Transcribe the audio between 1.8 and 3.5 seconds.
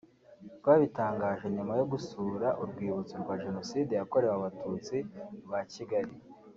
gusura Urwibutso rwa